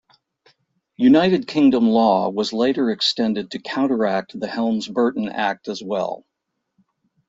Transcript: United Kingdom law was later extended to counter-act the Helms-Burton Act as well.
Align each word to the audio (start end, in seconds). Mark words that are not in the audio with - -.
United 0.97 1.45
Kingdom 1.45 1.87
law 1.87 2.27
was 2.27 2.53
later 2.53 2.89
extended 2.89 3.51
to 3.51 3.59
counter-act 3.59 4.31
the 4.39 4.47
Helms-Burton 4.47 5.29
Act 5.29 5.67
as 5.67 5.83
well. 5.83 6.25